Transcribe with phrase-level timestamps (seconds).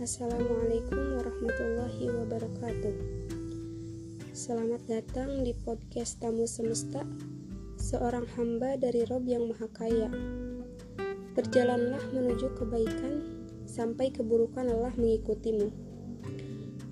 [0.00, 2.94] Assalamualaikum warahmatullahi wabarakatuh.
[4.32, 7.04] Selamat datang di podcast Tamu Semesta,
[7.76, 10.08] seorang hamba dari Rob yang Maha Kaya.
[11.36, 15.68] Berjalanlah menuju kebaikan sampai keburukan Allah mengikutimu.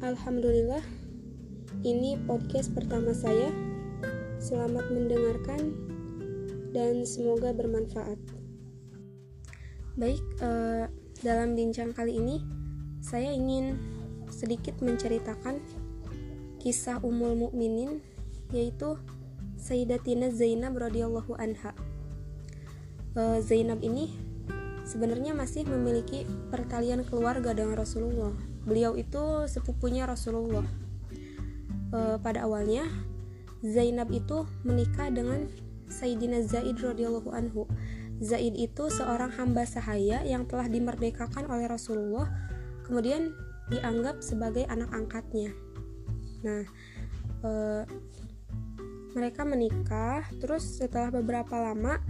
[0.04, 0.84] Alhamdulillah,
[1.88, 3.48] ini podcast pertama saya.
[4.36, 5.72] Selamat mendengarkan
[6.76, 8.20] dan semoga bermanfaat.
[9.96, 10.92] Baik, uh,
[11.24, 12.57] dalam bincang kali ini
[13.08, 13.80] saya ingin
[14.28, 15.64] sedikit menceritakan
[16.60, 18.04] kisah Ummul Mukminin
[18.52, 19.00] yaitu
[19.56, 21.72] Sayyidatina Zainab radhiyallahu anha.
[23.16, 24.12] E, Zainab ini
[24.84, 28.36] sebenarnya masih memiliki pertalian keluarga dengan Rasulullah.
[28.68, 30.68] Beliau itu sepupunya Rasulullah.
[31.88, 32.84] E, pada awalnya
[33.64, 35.48] Zainab itu menikah dengan
[35.88, 37.64] Sayyidina Zaid radhiyallahu anhu.
[38.20, 42.28] Zaid itu seorang hamba sahaya yang telah dimerdekakan oleh Rasulullah
[42.88, 43.36] kemudian
[43.68, 45.52] dianggap sebagai anak angkatnya.
[46.40, 46.64] Nah,
[47.44, 47.50] e,
[49.12, 52.00] mereka menikah, terus setelah beberapa lama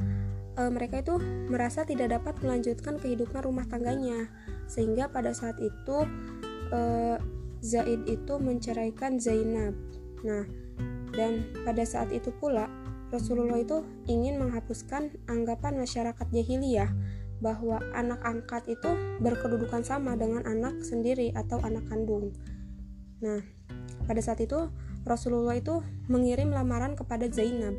[0.55, 1.19] e, mereka itu
[1.51, 4.31] merasa tidak dapat melanjutkan kehidupan rumah tangganya,
[4.71, 6.07] sehingga pada saat itu
[6.71, 6.81] e,
[7.59, 9.75] Zaid itu menceraikan Zainab.
[10.23, 10.47] Nah,
[11.11, 12.71] dan pada saat itu pula
[13.09, 16.93] Rasulullah itu ingin menghapuskan anggapan masyarakat jahiliyah
[17.39, 18.91] bahwa anak angkat itu
[19.23, 22.35] berkedudukan sama dengan anak sendiri atau anak kandung.
[23.23, 23.43] Nah,
[24.07, 24.71] pada saat itu
[25.07, 27.75] Rasulullah itu mengirim lamaran kepada Zainab.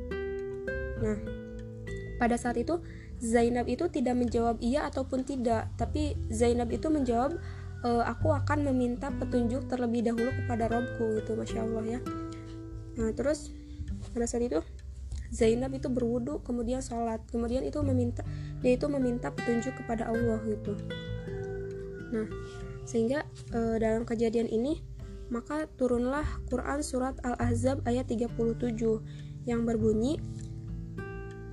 [1.00, 1.18] Nah,
[2.20, 2.80] pada saat itu
[3.20, 7.36] Zainab itu tidak menjawab iya ataupun tidak, tapi Zainab itu menjawab
[7.84, 12.00] e, aku akan meminta petunjuk terlebih dahulu kepada Robku gitu, masya Allah ya.
[13.00, 13.52] Nah, terus
[14.16, 14.64] pada saat itu
[15.30, 17.22] Zainab itu berwudu kemudian sholat.
[17.30, 18.26] Kemudian itu meminta
[18.60, 20.74] dia itu meminta petunjuk kepada Allah gitu.
[22.14, 22.28] Nah
[22.90, 23.22] sehingga
[23.54, 24.82] e, dalam kejadian ini
[25.30, 28.58] maka turunlah Quran surat Al-Ahzab ayat 37
[29.46, 30.18] yang berbunyi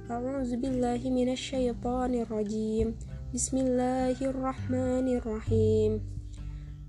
[0.09, 1.13] A'udzubillahi
[3.37, 6.16] Bismillahirrahmanirrahim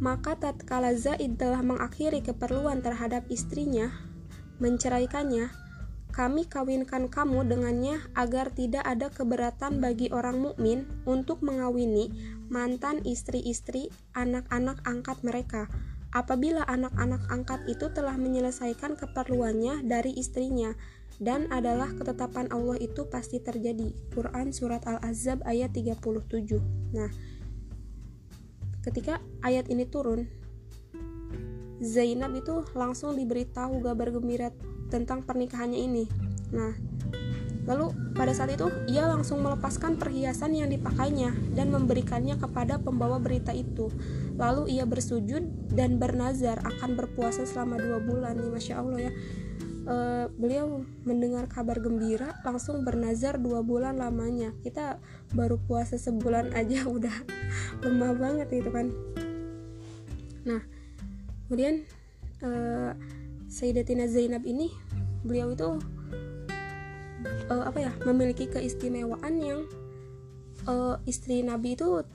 [0.00, 3.92] Maka tatkala Zaid telah mengakhiri keperluan terhadap istrinya,
[4.56, 5.52] menceraikannya,
[6.10, 12.10] kami kawinkan kamu dengannya agar tidak ada keberatan bagi orang mukmin untuk mengawini
[12.50, 15.70] mantan istri-istri anak-anak angkat mereka
[16.10, 20.74] apabila anak-anak angkat itu telah menyelesaikan keperluannya dari istrinya
[21.22, 23.92] dan adalah ketetapan Allah itu pasti terjadi.
[24.16, 26.58] Quran surat Al-Azab ayat 37.
[26.96, 27.10] Nah,
[28.80, 30.28] ketika ayat ini turun
[31.80, 34.52] Zainab itu langsung diberitahu kabar gembira
[34.92, 36.04] tentang pernikahannya ini.
[36.52, 36.76] Nah
[37.64, 43.56] lalu pada saat itu ia langsung melepaskan perhiasan yang dipakainya dan memberikannya kepada pembawa berita
[43.56, 43.88] itu.
[44.36, 49.12] Lalu ia bersujud dan bernazar akan berpuasa selama dua bulan nih masya allah ya
[49.90, 54.54] uh, beliau mendengar kabar gembira langsung bernazar dua bulan lamanya.
[54.62, 55.02] Kita
[55.34, 57.16] baru puasa sebulan aja udah
[57.82, 58.94] lemah banget gitu kan.
[60.46, 60.62] Nah
[61.50, 61.82] kemudian
[62.46, 62.94] uh,
[63.50, 64.70] Sayyidatina Zainab ini
[65.26, 65.68] beliau itu
[67.50, 69.66] uh, apa ya memiliki keistimewaan yang
[70.70, 72.06] uh, istri Nabi itu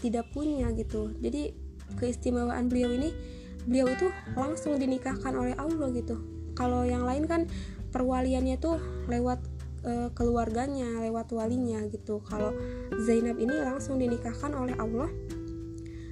[0.00, 1.12] tidak punya gitu.
[1.20, 1.52] Jadi
[2.00, 3.12] keistimewaan beliau ini
[3.68, 6.16] beliau itu langsung dinikahkan oleh Allah gitu
[6.60, 7.48] kalau yang lain kan
[7.88, 8.76] perwaliannya tuh
[9.08, 9.40] lewat
[9.80, 12.20] e, keluarganya lewat walinya gitu.
[12.28, 12.52] Kalau
[13.00, 15.08] Zainab ini langsung dinikahkan oleh Allah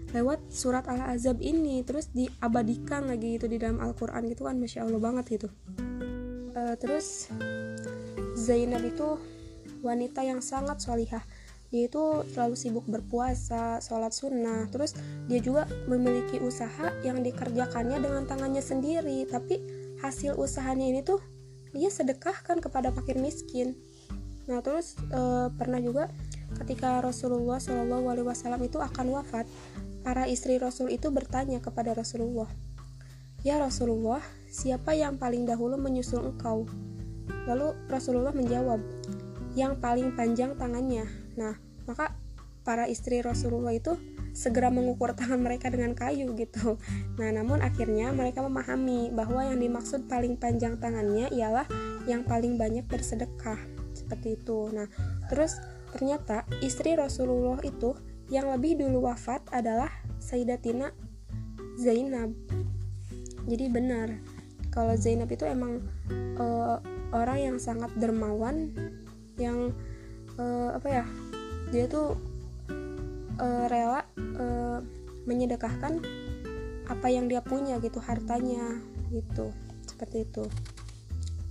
[0.09, 5.01] lewat surat al-azab ini terus diabadikan lagi gitu di dalam Al-Quran gitu kan masya Allah
[5.05, 5.49] banget gitu.
[6.57, 7.29] E, terus
[8.41, 9.21] Zainab itu
[9.85, 11.21] wanita yang sangat solihah.
[11.69, 14.97] Dia itu selalu sibuk berpuasa, sholat sunnah, terus
[15.29, 19.61] dia juga memiliki usaha yang dikerjakannya dengan tangannya sendiri, tapi
[20.03, 21.19] hasil usahanya ini tuh
[21.75, 23.77] dia sedekahkan kepada fakir miskin.
[24.49, 25.21] Nah terus e,
[25.55, 26.09] pernah juga
[26.65, 29.45] ketika Rasulullah Shallallahu Alaihi Wasallam itu akan wafat
[30.01, 32.49] para istri Rasul itu bertanya kepada Rasulullah
[33.47, 36.67] ya Rasulullah siapa yang paling dahulu menyusul engkau?
[37.47, 38.81] Lalu Rasulullah menjawab
[39.55, 41.07] yang paling panjang tangannya.
[41.39, 41.55] Nah
[41.87, 42.13] maka
[42.67, 43.97] para istri Rasulullah itu
[44.39, 46.79] segera mengukur tangan mereka dengan kayu gitu.
[47.19, 51.67] Nah, namun akhirnya mereka memahami bahwa yang dimaksud paling panjang tangannya ialah
[52.07, 53.59] yang paling banyak bersedekah.
[53.99, 54.71] Seperti itu.
[54.71, 54.87] Nah,
[55.27, 55.59] terus
[55.91, 57.99] ternyata istri Rasulullah itu
[58.31, 59.91] yang lebih dulu wafat adalah
[60.23, 60.95] Sayyidatina
[61.75, 62.31] Zainab.
[63.51, 64.15] Jadi benar
[64.71, 65.83] kalau Zainab itu emang
[66.39, 66.79] uh,
[67.11, 68.71] orang yang sangat dermawan
[69.41, 69.75] yang
[70.37, 71.05] uh, apa ya
[71.73, 72.15] dia tuh
[73.41, 74.05] uh, rela
[74.39, 74.83] uh,
[75.25, 76.03] menyedekahkan
[76.89, 78.81] apa yang dia punya gitu hartanya
[79.15, 79.53] gitu
[79.87, 80.45] seperti itu.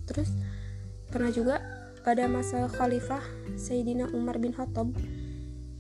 [0.08, 0.30] Terus
[1.10, 1.60] pernah juga
[2.06, 3.22] pada masa khalifah
[3.60, 4.96] Sayyidina Umar bin Khattab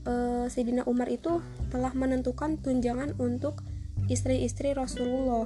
[0.07, 3.61] uh, Sayyidina Umar itu telah menentukan tunjangan untuk
[4.07, 5.45] istri-istri Rasulullah.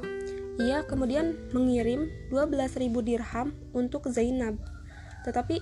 [0.62, 4.62] Ia kemudian mengirim 12.000 dirham untuk Zainab.
[5.26, 5.58] Tetapi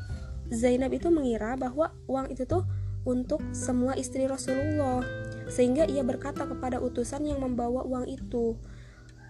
[0.52, 2.68] Zainab itu mengira bahwa uang itu tuh
[3.08, 5.04] untuk semua istri Rasulullah
[5.50, 8.56] sehingga ia berkata kepada utusan yang membawa uang itu.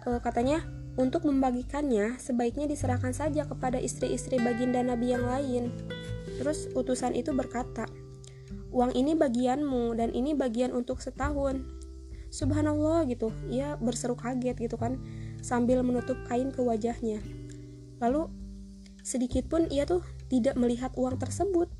[0.04, 0.62] E, katanya
[1.00, 5.72] untuk membagikannya sebaiknya diserahkan saja kepada istri-istri baginda Nabi yang lain.
[6.40, 7.88] Terus utusan itu berkata
[8.70, 11.64] uang ini bagianmu dan ini bagian untuk setahun.
[12.30, 13.34] Subhanallah gitu.
[13.50, 15.02] Ia berseru kaget gitu kan
[15.42, 17.24] sambil menutup kain ke wajahnya.
[18.04, 18.30] Lalu
[19.02, 21.72] sedikit pun ia tuh tidak melihat uang tersebut.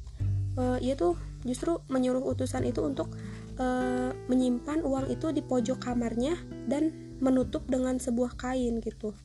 [0.58, 1.16] Uh, ia tuh
[1.48, 3.16] justru menyuruh utusan itu untuk
[3.60, 6.36] uh, menyimpan uang itu di pojok kamarnya
[6.68, 9.16] dan menutup dengan sebuah kain gitu.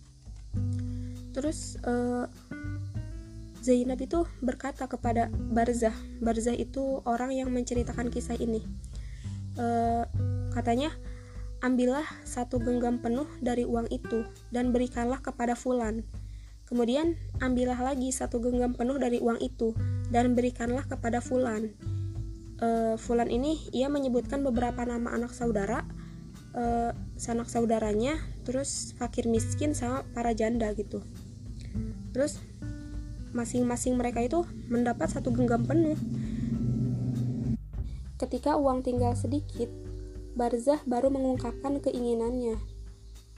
[1.35, 2.31] Terus uh,
[3.65, 5.95] Zainab itu berkata kepada Barzah.
[6.21, 8.61] Barzah itu orang yang menceritakan kisah ini.
[9.57, 10.05] Uh,
[10.53, 10.93] katanya
[11.65, 16.05] ambillah satu genggam penuh dari uang itu dan berikanlah kepada Fulan.
[16.69, 19.73] Kemudian ambillah lagi satu genggam penuh dari uang itu
[20.13, 21.94] dan berikanlah kepada Fulan.
[22.59, 25.87] E, Fulan ini ia menyebutkan beberapa nama anak saudara,
[26.55, 31.03] e, sanak saudaranya, terus fakir miskin sama para janda gitu.
[32.15, 32.39] Terus
[33.35, 35.99] masing-masing mereka itu mendapat satu genggam penuh.
[38.15, 39.67] Ketika uang tinggal sedikit,
[40.35, 42.59] Barzah baru mengungkapkan keinginannya.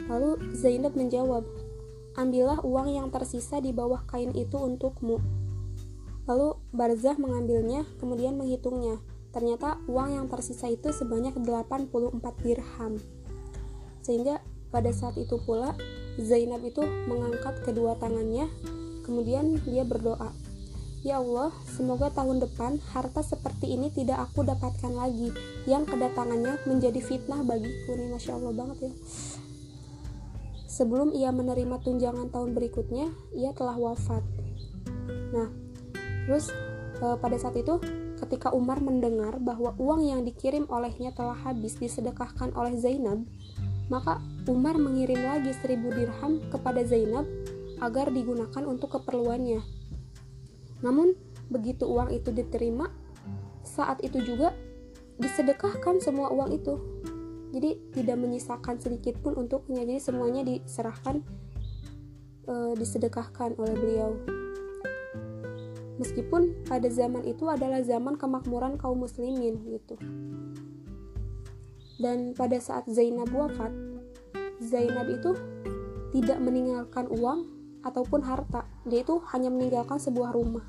[0.09, 1.45] Lalu Zainab menjawab,
[2.17, 5.21] Ambillah uang yang tersisa di bawah kain itu untukmu.
[6.27, 8.99] Lalu Barzah mengambilnya, kemudian menghitungnya.
[9.31, 12.99] Ternyata uang yang tersisa itu sebanyak 84 dirham.
[14.03, 14.43] Sehingga
[14.75, 15.75] pada saat itu pula
[16.19, 18.51] Zainab itu mengangkat kedua tangannya,
[19.07, 20.35] kemudian dia berdoa,
[21.07, 25.31] Ya Allah, semoga tahun depan harta seperti ini tidak aku dapatkan lagi,
[25.63, 28.93] yang kedatangannya menjadi fitnah bagiku nih, masya Allah banget ya.
[30.67, 34.27] Sebelum ia menerima tunjangan tahun berikutnya, ia telah wafat.
[35.31, 35.66] Nah,
[36.27, 36.51] terus
[36.99, 37.79] e, pada saat itu
[38.19, 43.23] ketika Umar mendengar bahwa uang yang dikirim olehnya telah habis disedekahkan oleh Zainab,
[43.87, 44.19] maka
[44.51, 47.25] Umar mengirim lagi seribu dirham kepada Zainab
[47.79, 49.61] agar digunakan untuk keperluannya.
[50.81, 51.13] Namun,
[51.53, 52.89] begitu uang itu diterima,
[53.63, 54.57] saat itu juga
[55.21, 56.75] disedekahkan semua uang itu
[57.57, 61.25] jadi tidak menyisakan sedikit pun untuknya jadi semuanya diserahkan
[62.45, 64.11] e, disedekahkan oleh beliau
[65.97, 69.97] meskipun pada zaman itu adalah zaman kemakmuran kaum muslimin gitu.
[71.97, 73.73] Dan pada saat Zainab wafat
[74.61, 75.33] Zainab itu
[76.13, 77.49] tidak meninggalkan uang
[77.85, 78.65] ataupun harta.
[78.89, 80.65] Dia itu hanya meninggalkan sebuah rumah.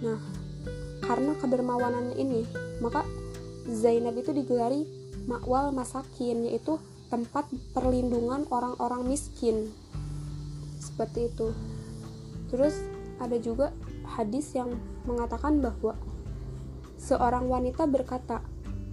[0.00, 0.20] Nah
[1.04, 2.48] karena kedermawanannya ini
[2.80, 3.04] maka
[3.68, 4.84] Zainab itu digelari
[5.28, 6.80] makwal masakin yaitu
[7.12, 9.72] tempat perlindungan orang-orang miskin.
[10.80, 11.52] Seperti itu.
[12.52, 12.76] Terus
[13.20, 13.74] ada juga
[14.16, 15.98] hadis yang mengatakan bahwa
[16.98, 18.40] seorang wanita berkata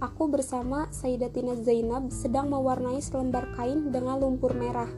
[0.02, 4.88] aku bersama Sayyidatina Zainab sedang mewarnai selembar kain dengan lumpur merah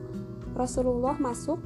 [0.57, 1.61] Rasulullah masuk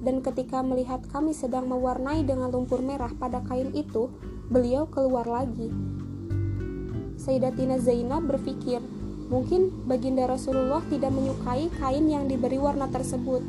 [0.00, 4.08] dan ketika melihat kami sedang mewarnai dengan lumpur merah pada kain itu
[4.48, 5.68] beliau keluar lagi
[7.20, 8.80] Sayyidatina Zainab berpikir,
[9.28, 13.44] mungkin baginda Rasulullah tidak menyukai kain yang diberi warna tersebut,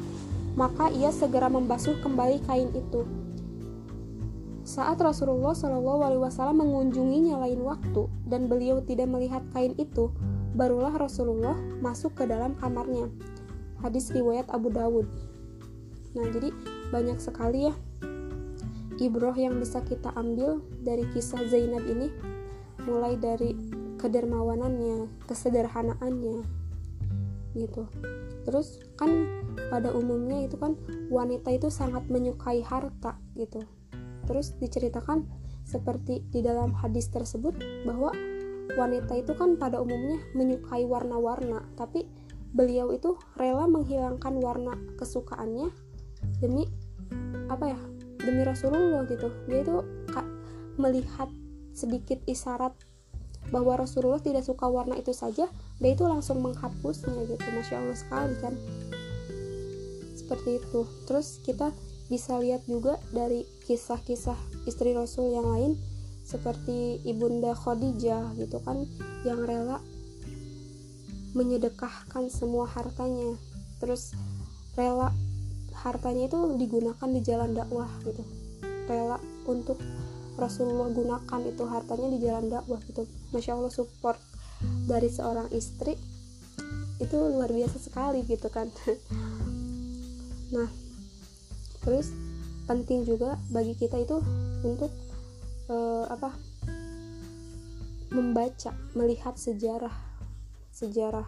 [0.59, 3.07] maka ia segera membasuh kembali kain itu.
[4.71, 10.07] Saat Rasulullah Shallallahu Alaihi Wasallam mengunjunginya lain waktu dan beliau tidak melihat kain itu,
[10.55, 13.11] barulah Rasulullah masuk ke dalam kamarnya.
[13.83, 15.11] Hadis riwayat Abu Dawud.
[16.15, 16.55] Nah, jadi
[16.87, 17.75] banyak sekali ya
[18.95, 22.07] ibroh yang bisa kita ambil dari kisah Zainab ini
[22.87, 23.51] mulai dari
[23.99, 26.47] kedermawanannya, kesederhanaannya
[27.59, 27.91] gitu.
[28.47, 29.27] Terus kan
[29.67, 30.79] pada umumnya itu kan
[31.11, 33.67] wanita itu sangat menyukai harta gitu.
[34.31, 35.27] Terus diceritakan
[35.67, 38.15] seperti di dalam hadis tersebut bahwa
[38.79, 42.07] wanita itu kan pada umumnya menyukai warna-warna tapi
[42.55, 45.67] beliau itu rela menghilangkan warna kesukaannya
[46.39, 46.63] demi
[47.51, 47.79] apa ya?
[48.23, 49.27] Demi Rasulullah gitu.
[49.51, 49.83] Dia itu
[50.79, 51.27] melihat
[51.75, 52.71] sedikit isyarat
[53.51, 57.43] bahwa Rasulullah tidak suka warna itu saja dia itu langsung menghapusnya gitu.
[57.51, 58.53] Masya Allah sekali kan.
[60.15, 60.87] Seperti itu.
[61.03, 61.75] Terus kita
[62.07, 65.73] bisa lihat juga dari kisah-kisah istri Rasul yang lain
[66.21, 68.85] seperti ibunda Khadijah gitu kan
[69.25, 69.81] yang rela
[71.33, 73.35] menyedekahkan semua hartanya.
[73.79, 74.13] Terus
[74.75, 75.11] rela
[75.81, 78.23] hartanya itu digunakan di jalan dakwah gitu.
[78.85, 79.79] Rela untuk
[80.35, 83.07] Rasulullah gunakan itu hartanya di jalan dakwah gitu.
[83.31, 84.19] Masya Allah support
[84.85, 85.97] dari seorang istri
[87.01, 88.69] itu luar biasa sekali gitu kan.
[90.51, 90.67] Nah
[91.79, 92.11] terus
[92.71, 94.23] penting juga bagi kita itu
[94.63, 94.95] untuk
[95.67, 96.31] uh, apa
[98.15, 99.91] membaca melihat sejarah
[100.71, 101.27] sejarah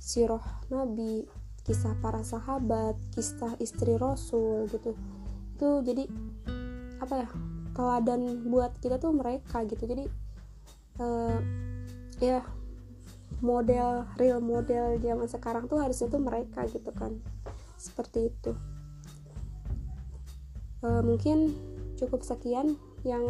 [0.00, 0.40] siroh
[0.72, 1.28] Nabi,
[1.60, 4.96] kisah para sahabat, kisah istri Rasul gitu.
[5.52, 6.08] Itu jadi
[7.04, 7.28] apa ya?
[7.76, 9.84] teladan buat kita tuh mereka gitu.
[9.84, 10.08] Jadi
[10.96, 11.36] uh,
[12.16, 12.40] ya
[13.44, 17.20] model real model zaman sekarang tuh harusnya tuh mereka gitu kan.
[17.76, 18.56] Seperti itu.
[20.84, 21.56] Uh, mungkin
[21.96, 23.24] cukup sekian yang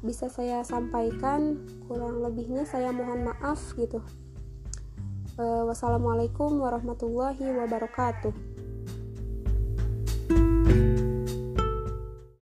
[0.00, 1.64] bisa saya sampaikan.
[1.90, 4.00] Kurang lebihnya saya mohon maaf gitu.
[5.36, 8.55] Uh, wassalamualaikum warahmatullahi wabarakatuh